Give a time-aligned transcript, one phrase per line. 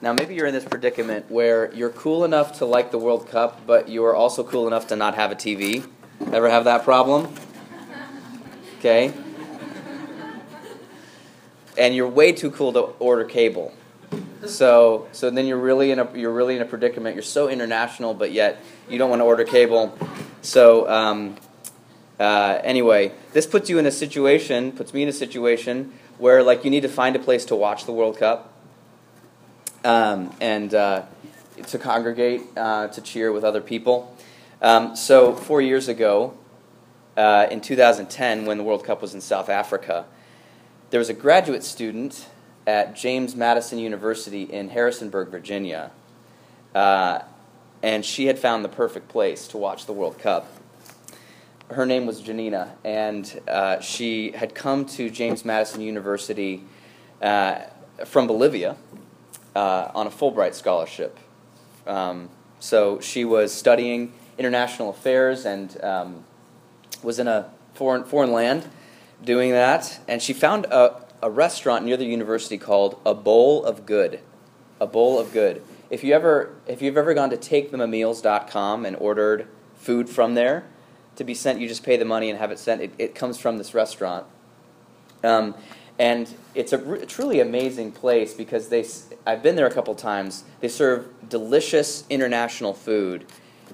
[0.00, 3.66] Now, maybe you're in this predicament where you're cool enough to like the World Cup,
[3.66, 5.88] but you are also cool enough to not have a TV.
[6.32, 7.34] Ever have that problem?
[8.78, 9.12] Okay.
[11.76, 13.74] And you're way too cool to order cable.
[14.46, 17.16] So, so then you're really in a you're really in a predicament.
[17.16, 19.98] You're so international, but yet you don't want to order cable.
[20.42, 21.36] So, um,
[22.20, 26.64] uh, anyway, this puts you in a situation, puts me in a situation where like
[26.64, 28.54] you need to find a place to watch the World Cup
[29.84, 31.02] um, and uh,
[31.66, 34.16] to congregate uh, to cheer with other people.
[34.60, 36.36] Um, so four years ago,
[37.16, 40.04] uh, in 2010, when the World Cup was in South Africa,
[40.90, 42.26] there was a graduate student
[42.66, 45.90] at James Madison University in Harrisonburg, Virginia,
[46.74, 47.20] uh,
[47.82, 50.46] and she had found the perfect place to watch the World Cup
[51.70, 56.62] her name was Janina, and uh, she had come to James Madison University
[57.20, 57.60] uh,
[58.04, 58.76] from Bolivia
[59.58, 61.18] uh, on a Fulbright scholarship.
[61.84, 62.28] Um,
[62.60, 66.24] so she was studying international affairs and um,
[67.02, 68.68] was in a foreign, foreign land
[69.24, 73.84] doing that, and she found a, a restaurant near the university called A Bowl of
[73.84, 74.20] Good.
[74.80, 75.60] A Bowl of Good.
[75.90, 80.66] If you ever, if you've ever gone to takethemameals.com and ordered food from there,
[81.16, 81.58] to be sent.
[81.58, 82.80] You just pay the money and have it sent.
[82.80, 84.24] It, it comes from this restaurant.
[85.24, 85.56] Um,
[85.98, 88.84] and it's a r- truly amazing place because they,
[89.26, 90.44] I've been there a couple times.
[90.60, 93.26] They serve delicious international food,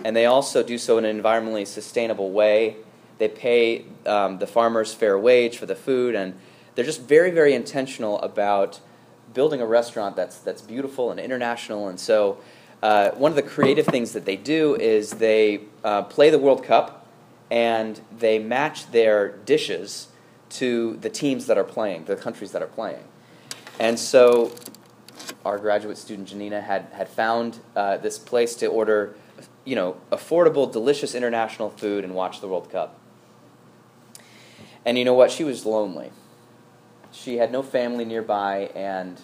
[0.05, 2.77] and they also do so in an environmentally sustainable way.
[3.19, 6.34] They pay um, the farmers fair wage for the food, and
[6.75, 8.80] they're just very, very intentional about
[9.33, 11.89] building a restaurant that's that's beautiful and international.
[11.89, 12.39] And so,
[12.83, 16.64] uh, one of the creative things that they do is they uh, play the World
[16.64, 17.06] Cup
[17.50, 20.08] and they match their dishes
[20.55, 23.05] to the teams that are playing, the countries that are playing.
[23.80, 24.52] And so
[25.44, 29.16] our graduate student Janina had, had found uh, this place to order,
[29.64, 32.98] you know, affordable, delicious international food and watch the World Cup.
[34.84, 35.30] And you know what?
[35.30, 36.11] She was lonely.
[37.11, 39.20] She had no family nearby and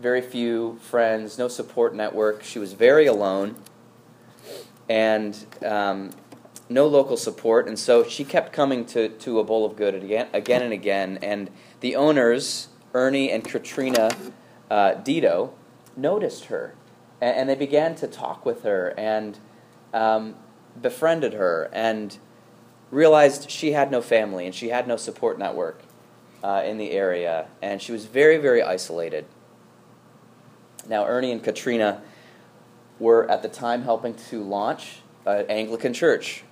[0.00, 2.42] very few friends, no support network.
[2.42, 3.56] She was very alone.
[4.88, 6.10] And um,
[6.68, 10.28] no local support, and so she kept coming to, to a bowl of good again,
[10.32, 11.18] again and again.
[11.22, 11.50] And
[11.80, 14.10] the owners, Ernie and Katrina
[14.70, 15.52] uh, Dito,
[15.96, 16.74] noticed her,
[17.20, 19.38] and, and, they began to talk with her and
[19.94, 20.34] um,
[20.80, 22.18] befriended her, and
[22.90, 25.82] realized she had no family and she had no support network
[26.42, 29.24] uh, in the area, and she was very, very isolated.
[30.88, 32.02] Now, Ernie and Katrina
[32.98, 36.44] were at the time helping to launch an Anglican church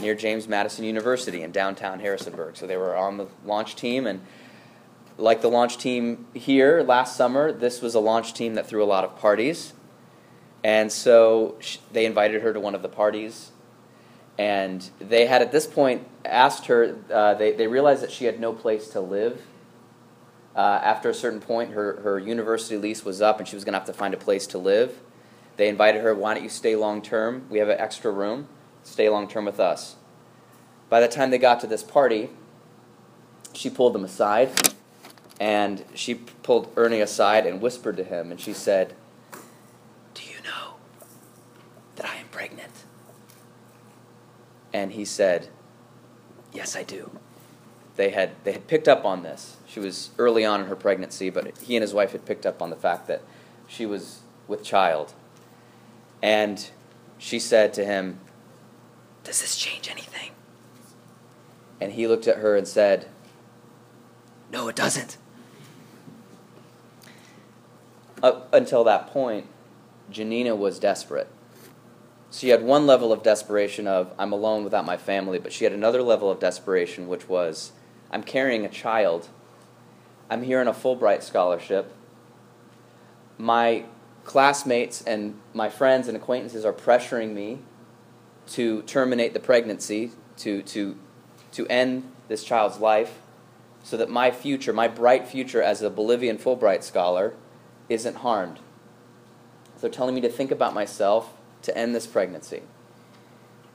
[0.00, 2.56] near James Madison University in downtown Harrisonburg.
[2.56, 4.20] So they were on the launch team, and
[5.16, 8.86] like the launch team here last summer, this was a launch team that threw a
[8.86, 9.72] lot of parties.
[10.62, 11.58] And so
[11.92, 13.50] they invited her to one of the parties.
[14.38, 18.40] And they had at this point asked her, uh, they, they realized that she had
[18.40, 19.42] no place to live.
[20.56, 23.74] Uh, after a certain point, her, her university lease was up and she was going
[23.74, 25.00] to have to find a place to live.
[25.56, 27.46] They invited her, why don't you stay long term?
[27.50, 28.48] We have an extra room
[28.84, 29.96] stay long term with us.
[30.88, 32.30] By the time they got to this party,
[33.52, 34.50] she pulled them aside
[35.40, 38.94] and she pulled Ernie aside and whispered to him and she said,
[40.12, 40.74] Do you know
[41.96, 42.84] that I am pregnant?
[44.72, 45.48] And he said,
[46.52, 47.18] Yes, I do.
[47.96, 49.56] They had, they had picked up on this.
[49.66, 52.60] She was early on in her pregnancy, but he and his wife had picked up
[52.60, 53.22] on the fact that
[53.66, 55.14] she was with child.
[56.22, 56.68] And
[57.18, 58.18] she said to him,
[59.24, 60.30] does this change anything?
[61.80, 63.08] And he looked at her and said,
[64.52, 65.16] No, it doesn't.
[68.22, 69.46] Up until that point,
[70.10, 71.28] Janina was desperate.
[72.30, 75.72] She had one level of desperation of, I'm alone without my family, but she had
[75.72, 77.72] another level of desperation, which was,
[78.10, 79.28] I'm carrying a child.
[80.30, 81.94] I'm here on a Fulbright scholarship.
[83.38, 83.84] My
[84.24, 87.60] classmates and my friends and acquaintances are pressuring me
[88.48, 90.96] to terminate the pregnancy, to, to,
[91.52, 93.18] to end this child's life,
[93.82, 97.34] so that my future, my bright future as a Bolivian Fulbright scholar,
[97.88, 98.58] isn't harmed.
[99.80, 102.62] They're telling me to think about myself to end this pregnancy.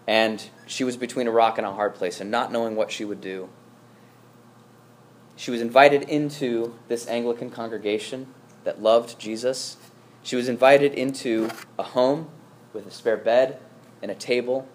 [0.08, 3.06] And she was between a rock and a hard place and not knowing what she
[3.06, 3.50] would do.
[5.36, 8.34] She was invited into this Anglican congregation
[8.64, 9.78] that loved Jesus.
[10.24, 12.30] She was invited into a home
[12.74, 13.60] with a spare bed
[14.02, 14.68] and a table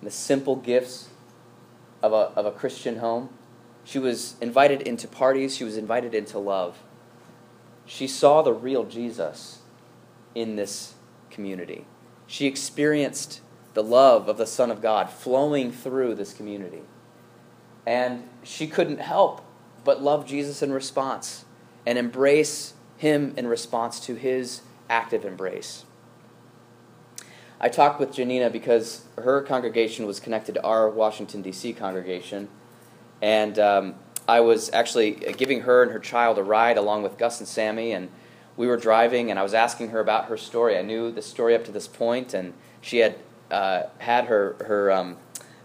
[0.00, 1.08] and the simple gifts
[2.02, 3.30] of a, of a Christian home.
[3.84, 6.78] She was invited into parties, she was invited into love.
[7.86, 9.60] She saw the real Jesus
[10.34, 10.94] in this
[11.30, 11.86] community.
[12.26, 13.40] She experienced
[13.74, 16.82] the love of the Son of God flowing through this community.
[17.86, 19.44] And she couldn't help
[19.84, 21.44] but love Jesus in response
[21.86, 25.84] and embrace him in response to his active embrace.
[27.60, 31.74] I talked with Janina because her congregation was connected to our Washington, D.C.
[31.74, 32.48] congregation.
[33.20, 33.94] And um,
[34.26, 37.92] I was actually giving her and her child a ride along with Gus and Sammy.
[37.92, 38.08] And
[38.56, 40.78] we were driving, and I was asking her about her story.
[40.78, 43.16] I knew the story up to this point, and she had
[43.50, 45.16] uh, had her, her, um,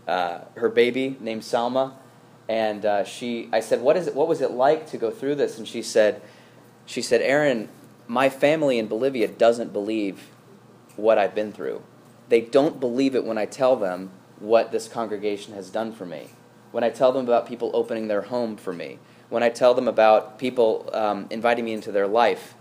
[0.08, 1.94] uh, her baby named Salma.
[2.50, 5.36] And uh, she, I said, what, is it, what was it like to go through
[5.36, 5.58] this?
[5.58, 6.22] And she said,
[6.86, 7.70] she said, Aaron,
[8.08, 10.30] my family in Bolivia doesn't believe
[10.96, 11.82] what I've been through.
[12.30, 16.30] They don't believe it when I tell them what this congregation has done for me.
[16.72, 19.00] When I tell them about people opening their home for me.
[19.30, 22.56] When I tell them about people um, inviting me into their life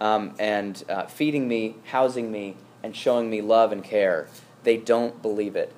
[0.00, 4.26] um, and uh, feeding me, housing me, and showing me love and care.
[4.62, 5.72] They don't believe it.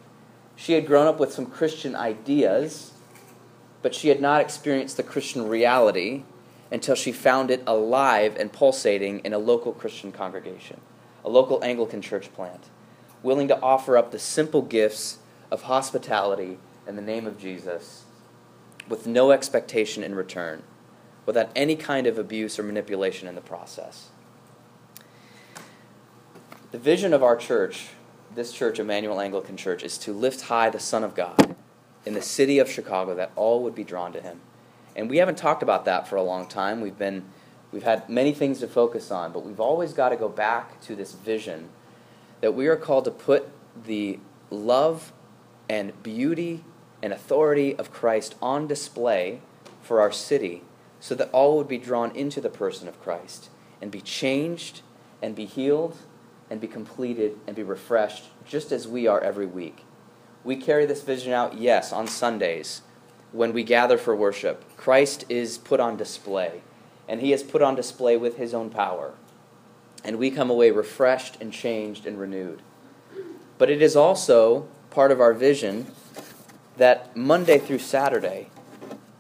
[0.57, 2.93] She had grown up with some Christian ideas,
[3.83, 6.23] but she had not experienced the Christian reality
[6.71, 10.81] until she found it alive and pulsating in a local Christian congregation,
[11.25, 12.69] a local Anglican church plant,
[13.23, 15.19] willing to offer up the simple gifts
[15.51, 18.05] of hospitality in the name of Jesus
[18.89, 20.63] with no expectation in return,
[21.25, 24.09] without any kind of abuse or manipulation in the process.
[26.73, 27.91] The vision of our church,
[28.35, 31.55] this church, Emmanuel Anglican Church, is to lift high the Son of God
[32.05, 34.41] in the city of Chicago that all would be drawn to him.
[34.97, 36.81] And we haven't talked about that for a long time.
[36.81, 37.25] We've been
[37.73, 40.95] we've had many things to focus on, but we've always got to go back to
[40.95, 41.71] this vision
[42.41, 43.49] that we are called to put
[43.85, 44.19] the
[44.51, 45.13] love
[45.69, 46.65] and beauty
[47.03, 49.41] and authority of Christ on display
[49.81, 50.63] for our city
[51.01, 54.83] so that all would be drawn into the person of Christ and be changed
[55.21, 55.97] and be healed
[56.49, 59.85] and be completed and be refreshed just as we are every week.
[60.45, 62.83] We carry this vision out, yes, on Sundays
[63.33, 64.65] when we gather for worship.
[64.77, 66.63] Christ is put on display,
[67.09, 69.15] and he is put on display with his own power.
[70.05, 72.63] And we come away refreshed and changed and renewed.
[73.59, 75.87] But it is also part of our vision
[76.77, 78.49] that Monday through Saturday,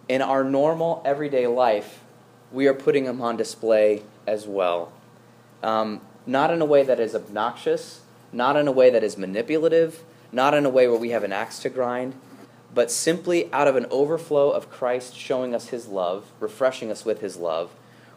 [0.08, 2.00] in our normal everyday life,
[2.50, 4.93] we are putting him on display as well.
[5.62, 8.00] Um, not in a way that is obnoxious,
[8.32, 10.02] not in a way that is manipulative,
[10.32, 12.14] not in a way where we have an axe to grind,
[12.75, 17.21] but simply out of an overflow of Christ showing us his love, refreshing us with
[17.21, 17.71] his love,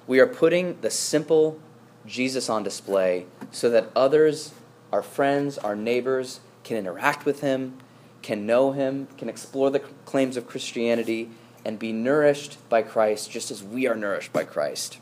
[0.08, 1.60] we are putting the simple
[2.06, 4.54] Jesus on display so that others,
[4.92, 7.78] our friends, our neighbors, can interact with him,
[8.22, 11.30] can know him, can explore the claims of Christianity,
[11.66, 15.00] and be nourished by Christ just as we are nourished by Christ.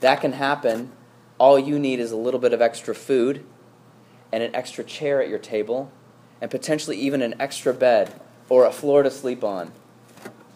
[0.00, 0.92] That can happen.
[1.38, 3.44] All you need is a little bit of extra food
[4.32, 5.90] and an extra chair at your table
[6.40, 9.72] and potentially even an extra bed or a floor to sleep on.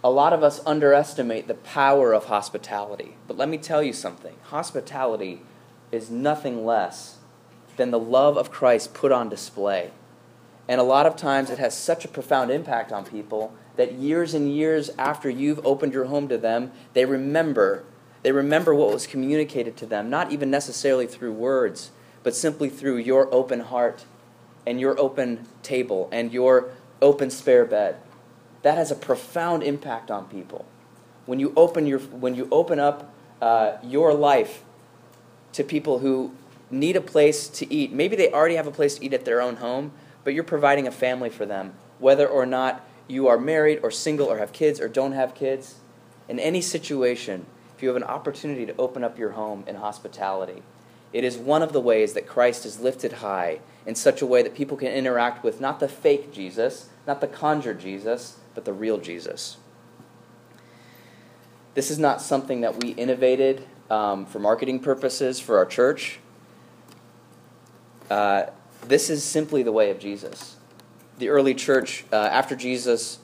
[0.02, 3.16] A lot of us underestimate the power of hospitality.
[3.26, 5.42] But let me tell you something hospitality
[5.92, 7.18] is nothing less
[7.76, 9.90] than the love of Christ put on display.
[10.68, 14.34] And a lot of times it has such a profound impact on people that years
[14.34, 17.84] and years after you've opened your home to them, they remember.
[18.22, 21.90] They remember what was communicated to them, not even necessarily through words,
[22.22, 24.04] but simply through your open heart
[24.70, 26.70] and your open table and your
[27.02, 27.96] open spare bed.
[28.62, 30.64] That has a profound impact on people.
[31.26, 33.12] When you open, your, when you open up
[33.42, 34.62] uh, your life
[35.54, 36.32] to people who
[36.70, 39.42] need a place to eat, maybe they already have a place to eat at their
[39.42, 39.90] own home,
[40.22, 44.28] but you're providing a family for them, whether or not you are married or single
[44.28, 45.80] or have kids or don't have kids.
[46.28, 47.44] In any situation,
[47.76, 50.62] if you have an opportunity to open up your home in hospitality,
[51.12, 54.42] it is one of the ways that Christ is lifted high in such a way
[54.42, 58.72] that people can interact with not the fake Jesus, not the conjured Jesus, but the
[58.72, 59.56] real Jesus.
[61.74, 66.20] This is not something that we innovated um, for marketing purposes for our church.
[68.10, 68.46] Uh,
[68.86, 70.56] this is simply the way of Jesus.
[71.18, 73.18] The early church, uh, after Jesus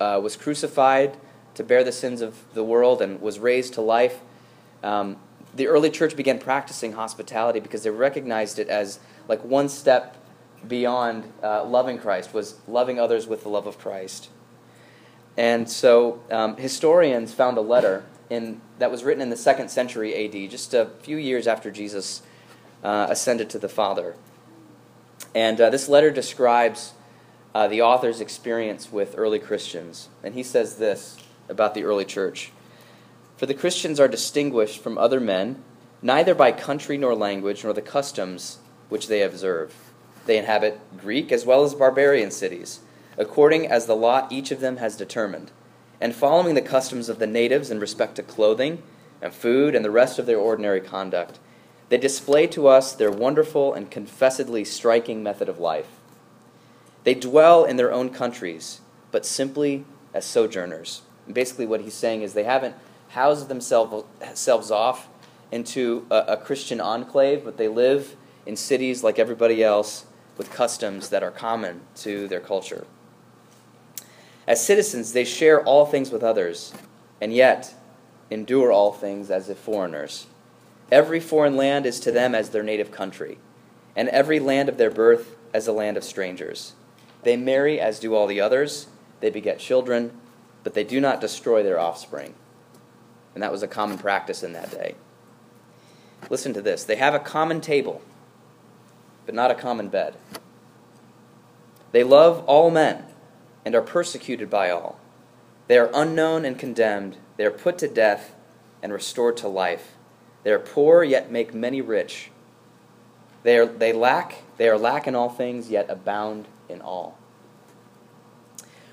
[0.00, 1.16] uh, was crucified
[1.54, 4.20] to bear the sins of the world and was raised to life,
[4.82, 5.16] um,
[5.56, 10.16] the early church began practicing hospitality because they recognized it as like one step
[10.66, 14.28] beyond uh, loving Christ, was loving others with the love of Christ.
[15.36, 20.14] And so um, historians found a letter in, that was written in the second century
[20.26, 22.22] AD, just a few years after Jesus
[22.82, 24.16] uh, ascended to the Father.
[25.34, 26.94] And uh, this letter describes
[27.54, 30.08] uh, the author's experience with early Christians.
[30.22, 31.16] And he says this
[31.48, 32.52] about the early church
[33.36, 35.62] For the Christians are distinguished from other men
[36.02, 39.74] neither by country nor language nor the customs which they observe.
[40.24, 42.80] They inhabit Greek as well as barbarian cities,
[43.18, 45.50] according as the lot each of them has determined,
[46.00, 48.82] and following the customs of the natives in respect to clothing
[49.20, 51.38] and food and the rest of their ordinary conduct.
[51.88, 55.88] They display to us their wonderful and confessedly striking method of life.
[57.04, 58.80] They dwell in their own countries,
[59.12, 61.02] but simply as sojourners.
[61.26, 62.74] And basically, what he's saying is they haven't
[63.08, 65.08] housed themselves off
[65.52, 71.08] into a, a Christian enclave, but they live in cities like everybody else with customs
[71.08, 72.86] that are common to their culture.
[74.46, 76.72] As citizens, they share all things with others,
[77.20, 77.74] and yet
[78.30, 80.26] endure all things as if foreigners.
[80.92, 83.38] Every foreign land is to them as their native country,
[83.96, 86.74] and every land of their birth as a land of strangers.
[87.22, 88.86] They marry as do all the others,
[89.20, 90.12] they beget children,
[90.62, 92.34] but they do not destroy their offspring.
[93.36, 94.94] And that was a common practice in that day.
[96.30, 98.00] Listen to this they have a common table,
[99.26, 100.14] but not a common bed.
[101.92, 103.04] They love all men
[103.62, 104.98] and are persecuted by all.
[105.66, 107.18] They are unknown and condemned.
[107.36, 108.34] They are put to death
[108.82, 109.96] and restored to life.
[110.42, 112.30] They are poor, yet make many rich.
[113.42, 117.18] They, are, they lack, they are lack in all things, yet abound in all.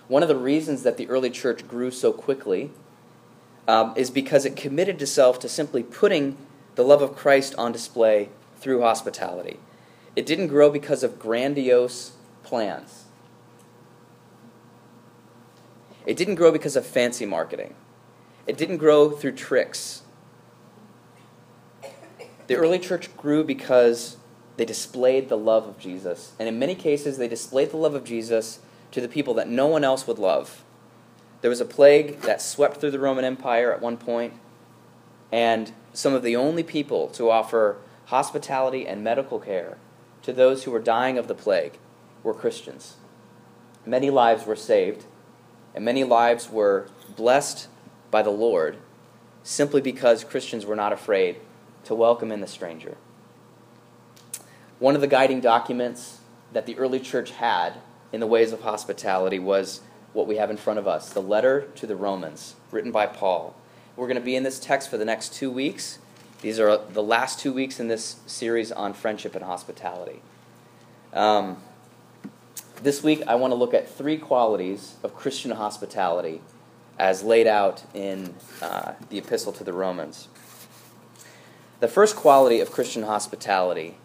[0.10, 2.72] One of the reasons that the early church grew so quickly
[3.68, 6.38] um, is because it committed itself to simply putting
[6.76, 9.60] the love of Christ on display through hospitality.
[10.16, 13.06] It didn't grow because of grandiose plans.
[16.06, 17.76] It didn't grow because of fancy marketing.
[18.46, 20.04] It didn't grow through tricks
[22.48, 24.18] the early church grew because
[24.58, 26.34] they displayed the love of Jesus.
[26.40, 28.60] And in many cases, they displayed the love of Jesus
[28.92, 30.63] to the people that no one else would love.
[31.44, 34.32] There was a plague that swept through the Roman Empire at one point,
[35.30, 39.78] and some of the only people to offer hospitality and medical care
[40.22, 41.80] to those who were dying of the plague
[42.24, 42.96] were Christians.
[43.86, 45.04] Many lives were saved,
[45.76, 47.68] and many lives were blessed
[48.10, 48.78] by the Lord
[49.44, 51.36] simply because Christians were not afraid
[51.84, 52.96] to welcome in the stranger.
[54.80, 56.22] One of the guiding documents
[56.54, 57.82] that the early church had
[58.14, 59.82] in the ways of hospitality was
[60.14, 63.56] what we have in front of us the letter to the Romans, written by Paul.
[63.96, 66.00] We're going to be in this text for the next two weeks.
[66.42, 70.22] These are the last two weeks in this series on friendship and hospitality.
[71.14, 71.58] Um,
[72.82, 76.42] this week, I want to look at three qualities of Christian hospitality
[77.00, 80.28] as laid out in uh, the Epistle to the Romans.
[81.80, 83.96] The first quality of Christian hospitality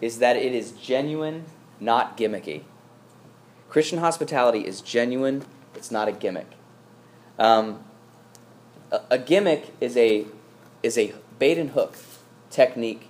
[0.00, 1.44] is that it is genuine,
[1.80, 2.62] not gimmicky.
[3.68, 5.44] Christian hospitality is genuine,
[5.74, 6.48] it's not a gimmick.
[7.38, 7.84] Um,
[8.90, 10.26] a, a gimmick is a,
[10.82, 11.96] is a bait and hook
[12.50, 13.08] technique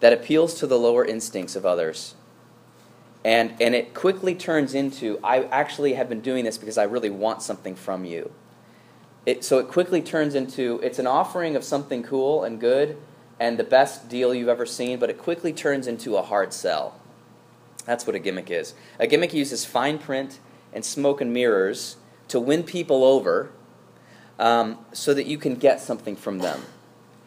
[0.00, 2.14] that appeals to the lower instincts of others.
[3.24, 7.10] And, and it quickly turns into I actually have been doing this because I really
[7.10, 8.30] want something from you.
[9.26, 12.96] It, so it quickly turns into it's an offering of something cool and good
[13.40, 16.94] and the best deal you've ever seen, but it quickly turns into a hard sell.
[17.88, 18.74] That's what a gimmick is.
[18.98, 20.40] A gimmick uses fine print
[20.74, 21.96] and smoke and mirrors
[22.28, 23.50] to win people over
[24.38, 26.64] um, so that you can get something from them.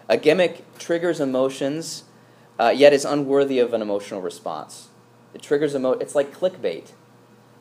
[0.07, 2.03] A gimmick triggers emotions,
[2.59, 4.89] uh, yet is unworthy of an emotional response.
[5.33, 5.93] It triggers emo.
[5.93, 6.91] It's like clickbait.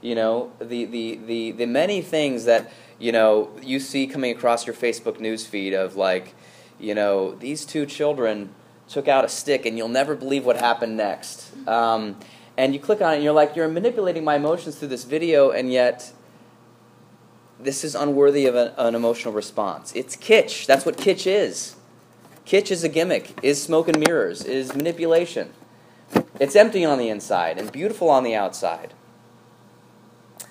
[0.02, 4.66] You know, the, the, the, the many things that you know, you see coming across
[4.66, 6.35] your Facebook newsfeed of like,
[6.78, 8.50] you know, these two children
[8.88, 11.50] took out a stick and you'll never believe what happened next.
[11.66, 12.16] Um,
[12.60, 15.48] and you click on it and you're like, you're manipulating my emotions through this video,
[15.50, 16.12] and yet
[17.58, 19.94] this is unworthy of a, an emotional response.
[19.94, 20.66] It's kitsch.
[20.66, 21.76] That's what kitsch is.
[22.44, 25.54] Kitsch is a gimmick, is smoke and mirrors, is manipulation.
[26.38, 28.92] It's empty on the inside and beautiful on the outside.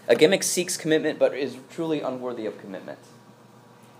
[0.07, 2.99] A gimmick seeks commitment but is truly unworthy of commitment.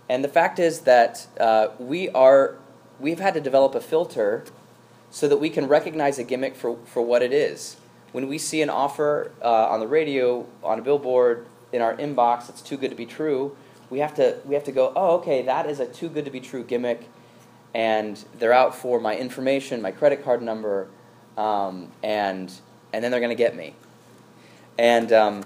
[0.10, 2.56] And the fact is that uh, we are,
[3.00, 4.46] we've had to develop a filter
[5.12, 7.76] so that we can recognize a gimmick for, for what it is.
[8.12, 12.48] When we see an offer uh, on the radio, on a billboard, in our inbox
[12.48, 13.56] that's too good to be true,
[13.90, 16.32] we have to, we have to go, oh, okay, that is a too good to
[16.32, 17.08] be true gimmick,
[17.74, 20.88] and they're out for my information, my credit card number,
[21.38, 22.52] um, and,
[22.94, 23.76] and then they're going to get me.
[24.78, 25.46] And um,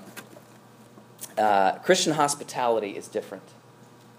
[1.37, 3.43] uh, Christian hospitality is different.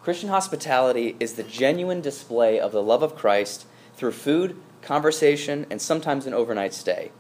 [0.02, 5.80] Christian hospitality is the genuine display of the love of Christ through food, conversation, and
[5.80, 7.10] sometimes an overnight stay.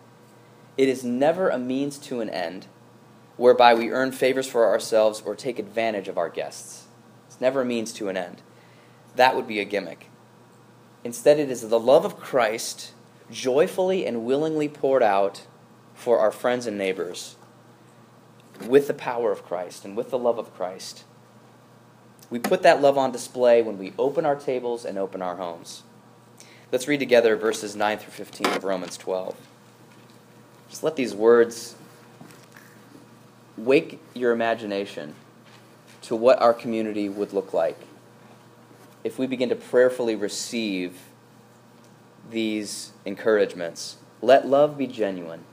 [0.76, 2.66] It is never a means to an end
[3.36, 6.86] whereby we earn favors for ourselves or take advantage of our guests.
[7.26, 8.42] It's never a means to an end.
[9.16, 10.08] That would be a gimmick.
[11.02, 12.92] Instead, it is the love of Christ
[13.30, 15.46] joyfully and willingly poured out
[15.94, 17.36] for our friends and neighbors
[18.66, 21.04] with the power of Christ and with the love of Christ.
[22.30, 25.82] We put that love on display when we open our tables and open our homes.
[26.72, 29.36] Let's read together verses 9 through 15 of Romans 12.
[30.74, 31.76] Just let these words
[33.56, 35.14] wake your imagination
[36.02, 37.78] to what our community would look like
[39.04, 41.02] if we begin to prayerfully receive
[42.28, 43.98] these encouragements.
[44.20, 45.44] Let love be genuine.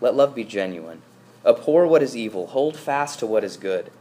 [0.00, 1.02] Let love be genuine.
[1.46, 3.92] Abhor what is evil, hold fast to what is good.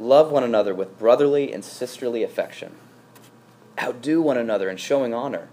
[0.00, 2.74] Love one another with brotherly and sisterly affection.
[3.80, 5.48] Outdo one another in showing honor.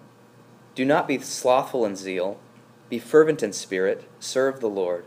[0.74, 2.40] Do not be slothful in zeal.
[2.90, 4.04] Be fervent in spirit.
[4.20, 5.06] Serve the Lord.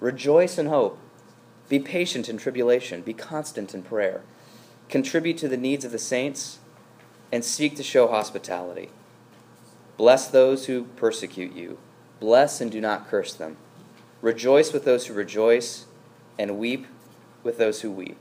[0.00, 0.98] Rejoice in hope.
[1.68, 3.02] Be patient in tribulation.
[3.02, 4.22] Be constant in prayer.
[4.88, 6.58] Contribute to the needs of the saints
[7.30, 8.90] and seek to show hospitality.
[9.96, 11.78] Bless those who persecute you.
[12.20, 13.56] Bless and do not curse them.
[14.20, 15.86] Rejoice with those who rejoice,
[16.38, 16.86] and weep
[17.42, 18.16] with those who weep.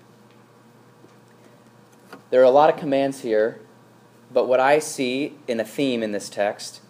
[2.30, 3.60] There are a lot of commands here,
[4.34, 6.82] but what I see in a theme in this text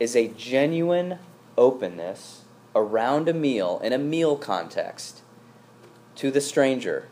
[0.00, 1.18] is a genuine
[1.56, 2.42] openness
[2.74, 5.22] around a meal, in a meal context,
[6.16, 7.08] to the stranger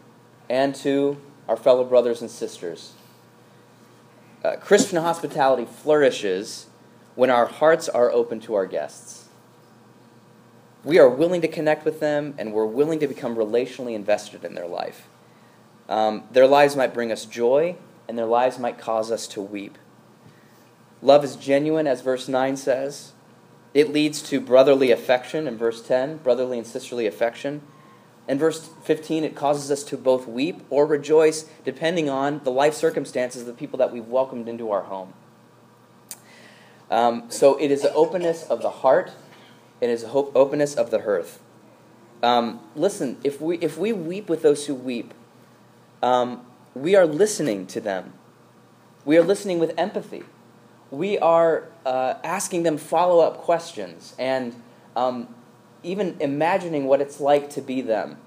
[0.48, 1.16] and to
[1.48, 2.92] our fellow brothers and sisters.
[4.44, 6.66] Uh, Christian hospitality flourishes
[7.14, 9.28] when our hearts are open to our guests.
[10.84, 14.54] We are willing to connect with them and we're willing to become relationally invested in
[14.54, 15.06] their life.
[15.88, 17.76] Um, their lives might bring us joy
[18.08, 19.78] and their lives might cause us to weep.
[21.02, 23.12] Love is genuine, as verse 9 says.
[23.74, 27.62] It leads to brotherly affection in verse 10, brotherly and sisterly affection.
[28.28, 32.74] In verse 15, it causes us to both weep or rejoice, depending on the life
[32.74, 35.12] circumstances of the people that we've welcomed into our home.
[36.88, 39.12] Um, so it is the openness of the heart,
[39.80, 41.40] it is the openness of the hearth.
[42.22, 45.12] Um, listen, if we, if we weep with those who weep,
[46.02, 48.12] um, we are listening to them.
[49.04, 50.22] We are listening with empathy.
[50.92, 54.54] We are uh, asking them follow up questions and
[54.94, 55.34] um,
[55.82, 58.18] even imagining what it's like to be them.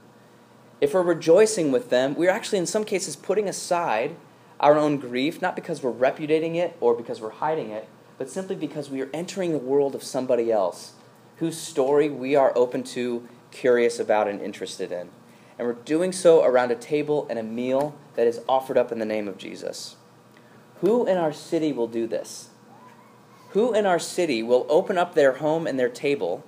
[0.81, 4.15] If we're rejoicing with them, we're actually, in some cases, putting aside
[4.59, 8.55] our own grief, not because we're repudiating it or because we're hiding it, but simply
[8.55, 10.93] because we are entering the world of somebody else
[11.37, 15.09] whose story we are open to, curious about, and interested in.
[15.59, 18.97] And we're doing so around a table and a meal that is offered up in
[18.97, 19.97] the name of Jesus.
[20.81, 22.49] Who in our city will do this?
[23.55, 26.43] Who in our city will open up their home and their table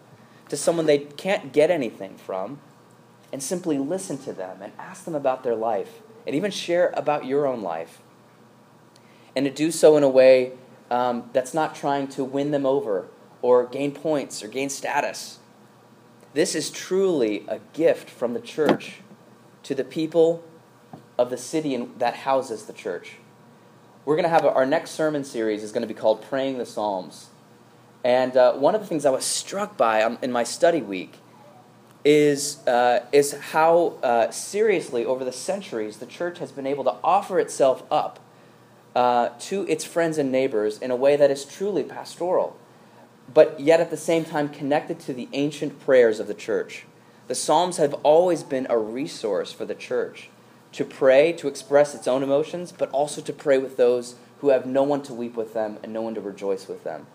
[0.50, 2.60] to someone they can't get anything from
[3.32, 7.26] and simply listen to them and ask them about their life and even share about
[7.26, 8.02] your own life?
[9.38, 10.52] And to do so in a way
[10.92, 13.08] um, that's not trying to win them over
[13.42, 15.40] or gain points or gain status.
[16.34, 18.96] This is truly a gift from the church
[19.64, 20.44] to the people
[21.18, 23.14] of the city that houses the church.
[24.08, 26.60] We're going to have a, our next sermon series is going to be called Praying
[26.60, 27.28] the Psalms.
[28.06, 31.16] And uh, one of the things I was struck by um, in my study week
[32.06, 36.96] is, uh, is how uh, seriously, over the centuries, the church has been able to
[37.04, 38.22] offer itself up
[38.96, 42.56] uh, to its friends and neighbors in a way that is truly pastoral,
[43.34, 46.86] but yet at the same time connected to the ancient prayers of the church.
[47.28, 50.30] The Psalms have always been a resource for the church
[50.74, 54.66] to pray, to express its own emotions, but also to pray with those who have
[54.66, 57.08] no one to weep with them and no one to rejoice with them.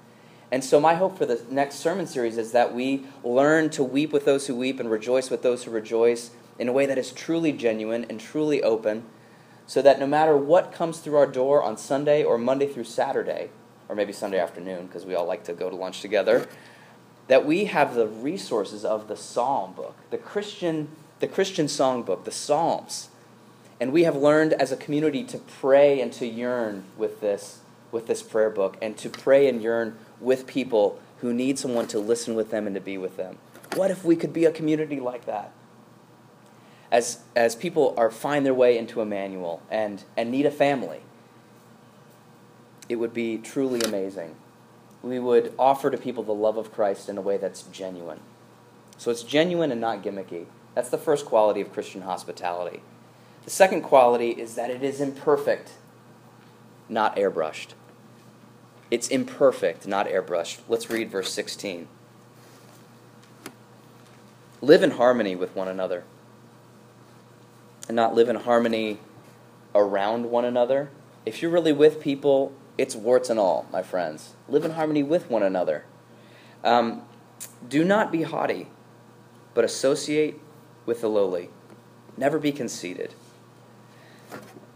[0.51, 4.12] And so, my hope for the next sermon series is that we learn to weep
[4.12, 7.12] with those who weep and rejoice with those who rejoice in a way that is
[7.12, 9.05] truly genuine and truly open
[9.67, 13.51] so that no matter what comes through our door on Sunday or Monday through Saturday,
[13.88, 16.47] or maybe Sunday afternoon, because we all like to go to lunch together,
[17.29, 20.88] that we have the resources of the Psalm book, the Christian,
[21.21, 23.09] the Christian song book, the Psalms.
[23.83, 27.59] And we have learned as a community to pray and to yearn with this,
[27.90, 31.99] with this prayer book, and to pray and yearn with people who need someone to
[31.99, 33.38] listen with them and to be with them.
[33.75, 35.53] What if we could be a community like that?
[36.92, 41.01] as, as people are find their way into Emmanuel and, and need a family,
[42.87, 44.37] it would be truly amazing.
[45.03, 48.21] We would offer to people the love of Christ in a way that's genuine.
[48.99, 50.45] So it's genuine and not gimmicky.
[50.75, 52.83] That's the first quality of Christian hospitality.
[53.44, 55.72] The second quality is that it is imperfect,
[56.88, 57.68] not airbrushed.
[58.90, 60.61] It's imperfect, not airbrushed.
[60.68, 61.88] Let's read verse 16.
[64.61, 66.05] Live in harmony with one another
[67.88, 68.98] and not live in harmony
[69.74, 70.90] around one another,
[71.26, 74.33] if you're really with people It's warts and all, my friends.
[74.48, 75.85] Live in harmony with one another.
[76.64, 77.02] Um,
[77.68, 78.68] do not be haughty,
[79.52, 80.40] but associate
[80.87, 81.50] with the lowly.
[82.16, 83.14] Never be conceited.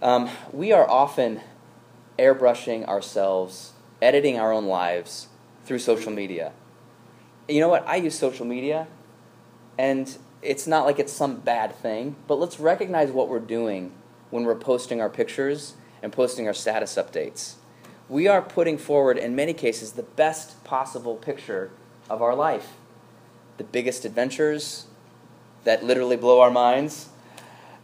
[0.02, 1.40] Um, we are often
[2.18, 5.28] airbrushing ourselves, editing our own lives
[5.64, 6.52] through social media.
[7.48, 7.86] You know what?
[7.88, 8.88] I use social media,
[9.78, 13.92] and it's not like it's some bad thing, but let's recognize what we're doing
[14.30, 17.54] when we're posting our pictures and posting our status updates.
[18.08, 21.70] We are putting forward, in many cases, the best possible picture
[22.10, 22.74] of our life.
[23.56, 24.86] The biggest adventures
[25.64, 27.08] that literally blow our minds,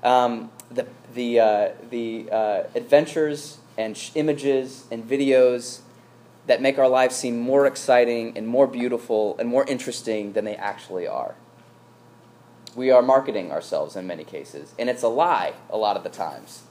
[0.03, 5.81] um, the, the, uh, the uh, adventures and sh- images and videos
[6.47, 10.57] that make our lives seem more exciting and more beautiful and more interesting than they
[10.57, 11.35] actually are.
[12.75, 16.09] We are marketing ourselves in many cases, and it's a lie a lot of the
[16.09, 16.63] times.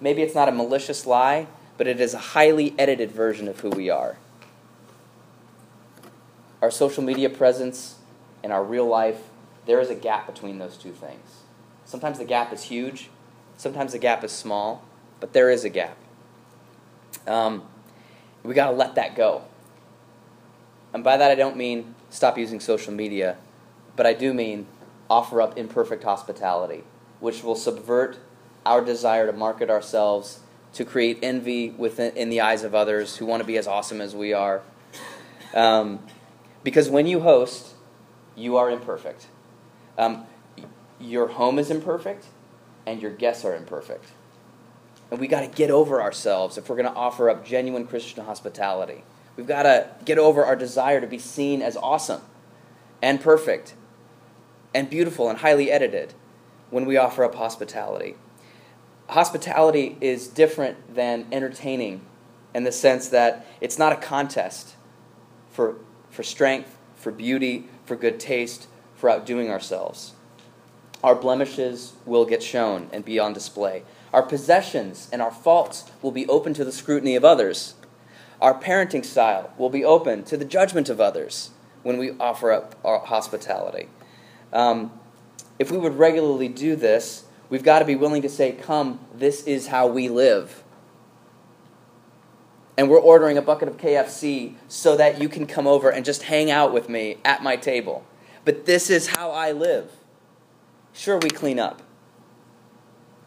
[0.00, 3.70] Maybe it's not a malicious lie, but it is a highly edited version of who
[3.70, 4.16] we are.
[6.60, 7.96] Our social media presence
[8.44, 9.22] and our real life,
[9.66, 11.40] there is a gap between those two things.
[11.86, 13.08] Sometimes the gap is huge,
[13.60, 14.82] sometimes the gap is small,
[15.20, 15.94] but there is a gap.
[17.26, 17.62] Um,
[18.42, 19.42] we got to let that go.
[20.94, 23.36] And by that, I don't mean stop using social media,
[23.96, 24.66] but I do mean
[25.10, 26.84] offer up imperfect hospitality,
[27.20, 28.16] which will subvert
[28.64, 30.40] our desire to market ourselves,
[30.72, 34.00] to create envy within, in the eyes of others who want to be as awesome
[34.00, 34.62] as we are.
[35.54, 35.98] Um,
[36.64, 37.74] because when you host,
[38.34, 39.26] you are imperfect.
[39.98, 40.24] Um,
[40.98, 42.24] your home is imperfect,
[42.86, 44.06] and your guests are imperfect.
[45.10, 48.24] And we got to get over ourselves if we're going to offer up genuine Christian
[48.24, 49.02] hospitality.
[49.36, 52.22] We've got to get over our desire to be seen as awesome
[53.02, 53.74] and perfect
[54.74, 56.14] and beautiful and highly edited
[56.70, 58.16] when we offer up hospitality.
[59.08, 62.02] Hospitality is different than entertaining
[62.54, 64.76] in the sense that it's not a contest
[65.50, 65.76] for,
[66.10, 70.12] for strength, for beauty, for good taste, for outdoing ourselves.
[71.02, 73.84] Our blemishes will get shown and be on display.
[74.12, 77.74] Our possessions and our faults will be open to the scrutiny of others.
[78.40, 81.50] Our parenting style will be open to the judgment of others
[81.82, 83.88] when we offer up our hospitality.
[84.52, 84.92] Um,
[85.58, 89.44] if we would regularly do this, we've got to be willing to say, Come, this
[89.44, 90.62] is how we live.
[92.76, 96.24] And we're ordering a bucket of KFC so that you can come over and just
[96.24, 98.04] hang out with me at my table.
[98.44, 99.92] But this is how I live.
[100.92, 101.82] Sure, we clean up,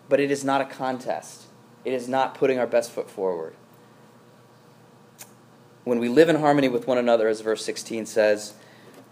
[0.09, 1.43] but it is not a contest.
[1.85, 3.55] It is not putting our best foot forward.
[5.83, 8.53] When we live in harmony with one another, as verse 16 says,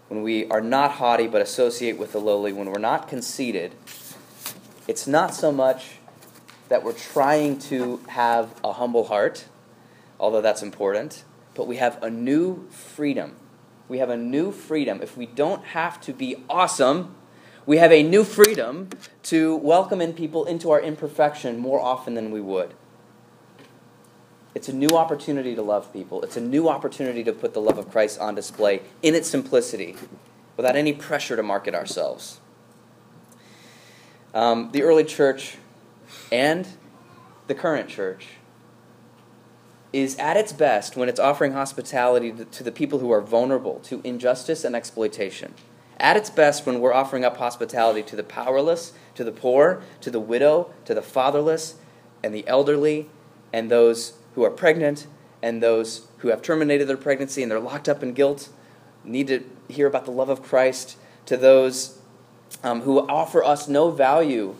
[0.08, 3.74] when we are not haughty but associate with the lowly, when we're not conceited,
[4.86, 5.92] it's not so much
[6.68, 9.44] that we're trying to have a humble heart,
[10.18, 13.36] although that's important, but we have a new freedom.
[13.88, 15.02] We have a new freedom.
[15.02, 17.14] If we don't have to be awesome,
[17.64, 18.88] we have a new freedom
[19.24, 22.74] to welcome in people into our imperfection more often than we would.
[24.54, 26.22] It's a new opportunity to love people.
[26.22, 29.96] It's a new opportunity to put the love of Christ on display in its simplicity
[30.56, 32.40] without any pressure to market ourselves.
[34.34, 35.56] Um, the early church
[36.30, 36.66] and
[37.46, 38.28] the current church
[39.92, 44.00] is at its best when it's offering hospitality to the people who are vulnerable to
[44.04, 45.54] injustice and exploitation.
[46.02, 50.10] At its best when we're offering up hospitality to the powerless, to the poor, to
[50.10, 51.76] the widow, to the fatherless,
[52.24, 53.08] and the elderly,
[53.52, 55.06] and those who are pregnant
[55.42, 58.48] and those who have terminated their pregnancy and they're locked up in guilt
[59.04, 61.98] need to hear about the love of Christ, to those
[62.62, 64.56] um, who offer us no value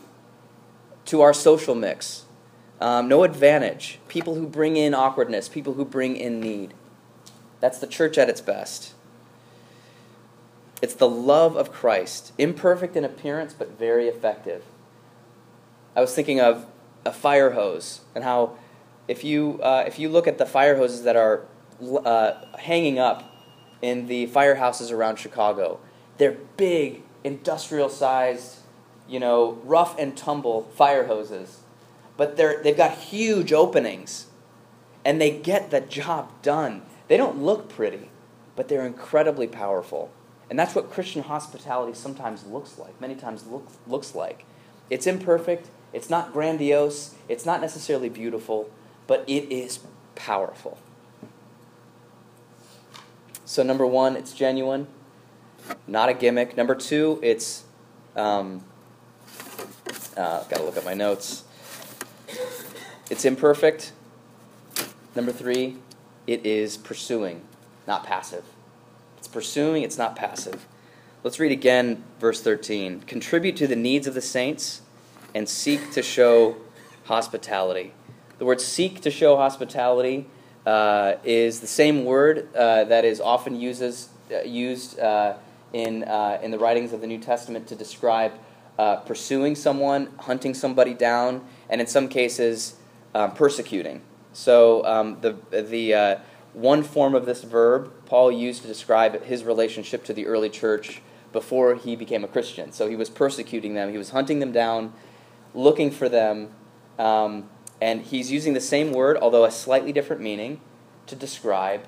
[1.06, 2.24] to our social mix,
[2.80, 6.74] um, no advantage, people who bring in awkwardness, people who bring in need.
[7.60, 8.94] That's the church at its best.
[10.82, 14.64] It's the love of Christ, imperfect in appearance, but very effective.
[15.94, 16.66] I was thinking of
[17.04, 18.56] a fire hose and how
[19.06, 21.46] if you, uh, if you look at the fire hoses that are
[22.04, 23.32] uh, hanging up
[23.80, 25.78] in the firehouses around Chicago,
[26.18, 28.58] they're big, industrial sized,
[29.08, 31.60] you know, rough and tumble fire hoses.
[32.16, 34.26] But they're, they've got huge openings
[35.04, 36.82] and they get the job done.
[37.08, 38.10] They don't look pretty,
[38.56, 40.10] but they're incredibly powerful.
[40.52, 44.44] And that's what Christian hospitality sometimes looks like, many times look, looks like.
[44.90, 48.70] It's imperfect, it's not grandiose, it's not necessarily beautiful,
[49.06, 49.80] but it is
[50.14, 50.76] powerful.
[53.46, 54.88] So, number one, it's genuine,
[55.86, 56.54] not a gimmick.
[56.54, 57.64] Number two, it's.
[58.14, 58.62] Um,
[60.18, 61.44] uh, gotta look at my notes.
[63.08, 63.92] It's imperfect.
[65.16, 65.78] Number three,
[66.26, 67.40] it is pursuing,
[67.86, 68.44] not passive.
[69.22, 70.66] It's pursuing, it's not passive.
[71.22, 73.02] Let's read again verse 13.
[73.02, 74.82] Contribute to the needs of the saints
[75.32, 76.56] and seek to show
[77.04, 77.94] hospitality.
[78.38, 80.26] The word seek to show hospitality
[80.66, 85.34] uh, is the same word uh, that is often uses, uh, used uh,
[85.72, 88.32] in, uh, in the writings of the New Testament to describe
[88.76, 92.74] uh, pursuing someone, hunting somebody down, and in some cases,
[93.36, 94.00] persecuting.
[94.32, 96.18] So um, the, the
[96.52, 101.00] one form of this verb Paul used to describe his relationship to the early church
[101.32, 102.72] before he became a Christian.
[102.72, 104.92] So he was persecuting them, he was hunting them down,
[105.54, 106.50] looking for them,
[106.98, 107.48] um,
[107.80, 110.60] and he's using the same word, although a slightly different meaning,
[111.06, 111.86] to describe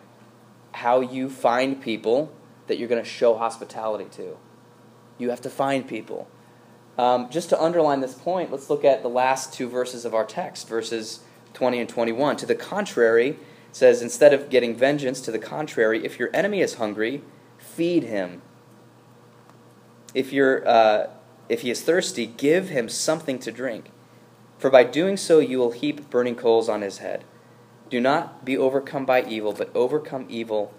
[0.72, 2.32] how you find people
[2.66, 4.36] that you're going to show hospitality to.
[5.18, 6.28] You have to find people.
[6.98, 10.24] Um, just to underline this point, let's look at the last two verses of our
[10.24, 11.20] text, verses
[11.52, 12.36] 20 and 21.
[12.38, 13.36] To the contrary,
[13.74, 17.22] says, instead of getting vengeance, to the contrary, if your enemy is hungry,
[17.58, 18.40] feed him.
[20.14, 21.08] If, you're, uh,
[21.48, 23.90] if he is thirsty, give him something to drink.
[24.58, 27.24] For by doing so, you will heap burning coals on his head.
[27.90, 30.72] Do not be overcome by evil, but overcome evil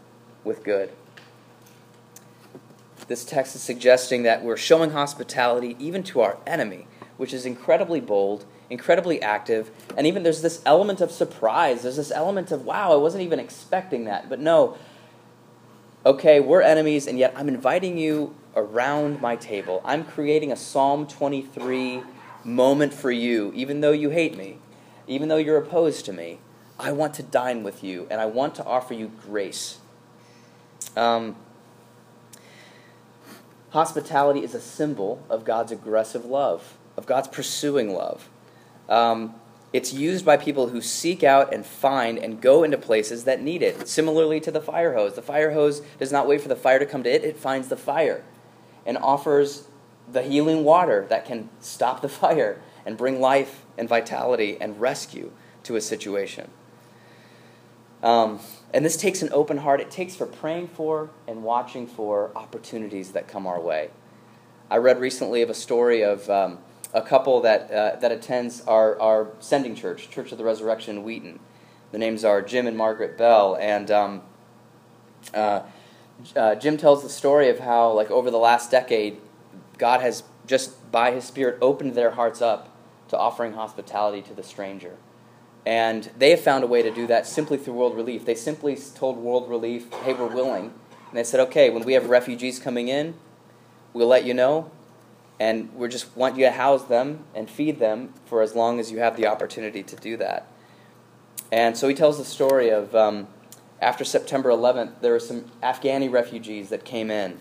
[0.46, 0.94] with good.
[3.10, 8.00] This text is suggesting that we're showing hospitality even to our enemy, which is incredibly
[8.00, 11.84] bold, incredibly active, and even there's this element of surprise.
[11.84, 14.30] There's this element of, wow, I wasn't even expecting that.
[14.30, 14.78] But no,
[16.06, 19.82] okay, we're enemies, and yet I'm inviting you around my table.
[19.84, 22.02] I'm creating a Psalm 23
[22.44, 24.58] moment for you, even though you hate me,
[25.08, 26.40] even though you're opposed to me.
[26.78, 29.80] I want to dine with you, and I want to offer you grace.
[30.96, 31.38] Um,
[33.76, 38.30] Hospitality is a symbol of God's aggressive love, of God's pursuing love.
[38.90, 39.36] Um,
[39.74, 43.62] it's used by people who seek out and find and go into places that need
[43.62, 43.88] it.
[43.88, 45.16] Similarly to the fire hose.
[45.16, 47.68] The fire hose does not wait for the fire to come to it, it finds
[47.68, 48.24] the fire
[48.86, 49.68] and offers
[50.12, 55.32] the healing water that can stop the fire and bring life and vitality and rescue
[55.64, 56.50] to a situation.
[58.04, 58.40] Um,
[58.74, 59.82] and this takes an open heart.
[59.82, 63.90] It takes for praying for and watching for opportunities that come our way.
[64.70, 66.60] I read recently of a story of um,
[66.94, 71.04] a couple that, uh, that attends our, our sending church, Church of the Resurrection in
[71.04, 71.40] Wheaton.
[71.92, 73.58] The names are Jim and Margaret Bell.
[73.60, 74.22] And um,
[75.34, 75.62] uh,
[76.36, 79.18] uh, Jim tells the story of how, like, over the last decade,
[79.78, 82.76] God has just by His Spirit opened their hearts up
[83.10, 84.96] to offering hospitality to the stranger.
[85.66, 88.26] And they have found a way to do that simply through World Relief.
[88.26, 90.74] They simply told World Relief, hey, we're willing.
[91.10, 93.16] And they said, okay, when we have refugees coming in,
[93.94, 94.70] we'll let you know.
[95.40, 98.92] And we just want you to house them and feed them for as long as
[98.92, 100.48] you have the opportunity to do that.
[101.52, 103.28] And so he tells the story of um,
[103.82, 107.40] after September 11th, there were some Afghani refugees that came in.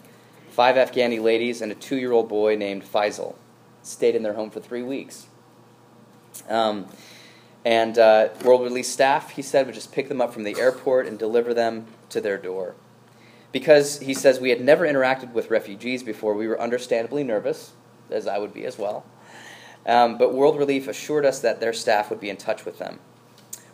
[0.50, 3.34] Five Afghani ladies and a two year old boy named Faisal
[3.82, 5.26] stayed in their home for three weeks.
[6.48, 6.86] Um,
[7.64, 11.06] and uh, World Relief staff, he said, would just pick them up from the airport
[11.06, 12.74] and deliver them to their door.
[13.52, 17.72] Because he says we had never interacted with refugees before, we were understandably nervous,
[18.10, 19.04] as I would be as well.
[19.86, 23.00] Um, but World Relief assured us that their staff would be in touch with them.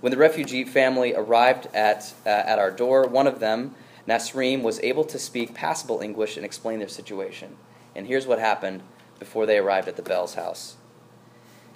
[0.01, 3.75] When the refugee family arrived at, uh, at our door, one of them,
[4.09, 7.57] Nasreem, was able to speak passable English and explain their situation.
[7.95, 8.83] And here's what happened
[9.19, 10.77] before they arrived at the Bell's house.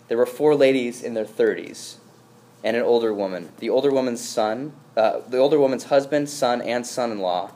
[0.08, 1.96] There were four ladies in their 30s
[2.64, 3.52] and an older woman.
[3.58, 7.52] The older woman's son, uh, the older woman's husband, son, and son-in-law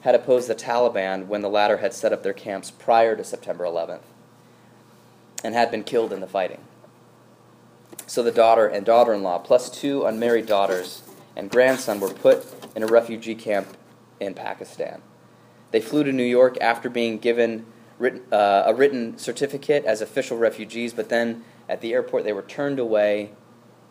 [0.00, 3.64] had opposed the Taliban when the latter had set up their camps prior to September
[3.64, 4.00] 11th
[5.42, 6.60] and had been killed in the fighting.
[8.06, 11.02] So the daughter and daughter-in-law, plus two unmarried daughters
[11.36, 13.76] and grandson, were put in a refugee camp
[14.20, 15.02] in Pakistan.
[15.70, 17.66] They flew to New York after being given
[17.98, 22.42] written, uh, a written certificate as official refugees, but then at the airport they were
[22.42, 23.30] turned away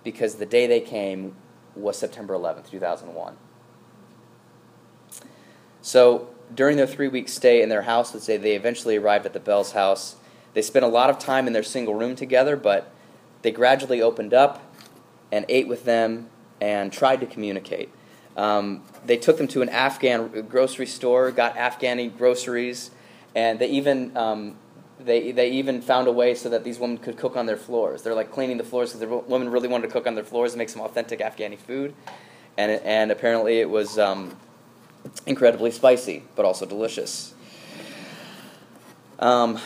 [0.03, 1.35] because the day they came
[1.75, 3.37] was September 11th, 2001.
[5.81, 9.31] So during their three week stay in their house, let's say they eventually arrived at
[9.31, 10.16] the Bell's house.
[10.57, 12.89] They spent a lot of time in their single room together, but
[13.43, 14.59] they gradually opened up
[15.31, 17.91] and ate with them and tried to communicate.
[18.35, 22.89] Um, they took them to an Afghan grocery store, got Afghani groceries,
[23.35, 24.55] and they even um,
[24.99, 28.01] they, they even found a way so that these women could cook on their floors.
[28.01, 30.53] They're like cleaning the floors because the women really wanted to cook on their floors
[30.53, 31.93] and make some authentic Afghani food.
[32.57, 34.35] And, and apparently it was um,
[35.27, 37.35] incredibly spicy, but also delicious.
[39.19, 39.59] Um,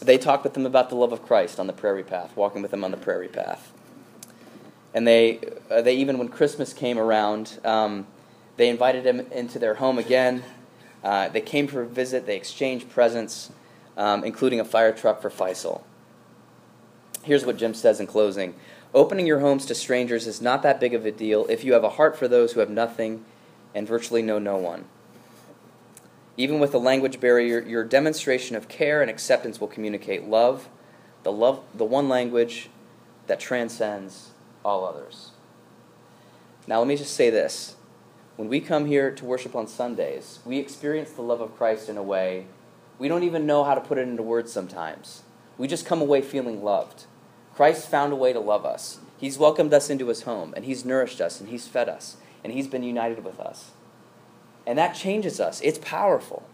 [0.00, 2.70] they talked with them about the love of Christ on the prairie path, walking with
[2.70, 3.72] them on the prairie path.
[4.94, 8.06] And they, uh, they even when Christmas came around, um,
[8.56, 10.42] they invited him into their home again.
[11.04, 12.26] Uh, they came for a visit.
[12.26, 13.50] They exchanged presents,
[13.96, 15.82] um, including a fire truck for Faisal.
[17.22, 18.54] Here's what Jim says in closing
[18.94, 21.84] Opening your homes to strangers is not that big of a deal if you have
[21.84, 23.24] a heart for those who have nothing
[23.74, 24.86] and virtually know no one.
[26.36, 30.68] Even with a language barrier, your demonstration of care and acceptance will communicate love,
[31.22, 32.68] the love, the one language
[33.26, 34.30] that transcends
[34.64, 35.30] all others.
[36.66, 37.76] Now, let me just say this.
[38.36, 41.96] When we come here to worship on Sundays, we experience the love of Christ in
[41.96, 42.46] a way
[42.98, 45.22] we don't even know how to put it into words sometimes.
[45.58, 47.04] We just come away feeling loved.
[47.54, 49.00] Christ found a way to love us.
[49.18, 52.52] He's welcomed us into his home, and he's nourished us, and he's fed us, and
[52.52, 53.72] he's been united with us.
[54.66, 55.60] And that changes us.
[55.60, 56.46] It's powerful.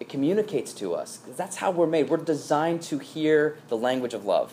[0.00, 2.08] It communicates to us that's how we're made.
[2.08, 4.52] We're designed to hear the language of love,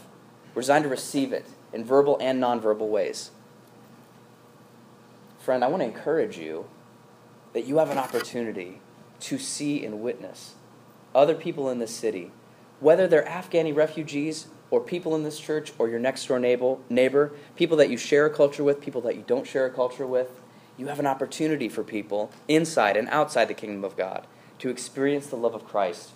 [0.53, 3.31] we're designed to receive it in verbal and nonverbal ways.
[5.39, 6.65] Friend, I want to encourage you
[7.53, 8.81] that you have an opportunity
[9.21, 10.55] to see and witness
[11.15, 12.31] other people in this city,
[12.79, 17.31] whether they're Afghani refugees or people in this church or your next door neighbor, neighbor,
[17.55, 20.29] people that you share a culture with, people that you don't share a culture with
[20.77, 24.27] you have an opportunity for people inside and outside the kingdom of God
[24.59, 26.11] to experience the love of Christ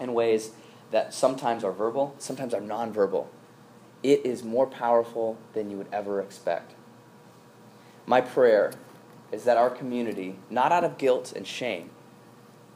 [0.00, 0.52] in ways
[0.90, 3.26] that sometimes are verbal, sometimes are nonverbal.
[4.02, 6.74] It is more powerful than you would ever expect.
[8.06, 8.72] My prayer
[9.30, 11.90] is that our community, not out of guilt and shame,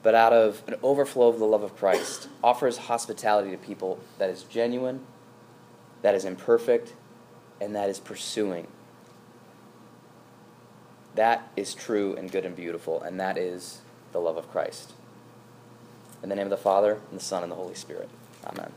[0.03, 4.31] but out of an overflow of the love of Christ, offers hospitality to people that
[4.31, 5.01] is genuine,
[6.03, 6.95] that is imperfect,
[7.61, 8.69] and that is pursuing
[11.17, 13.81] that is true and good and beautiful, and that is
[14.13, 14.93] the love of Christ.
[16.23, 18.09] In the name of the Father, and the Son, and the Holy Spirit.
[18.47, 18.73] Amen.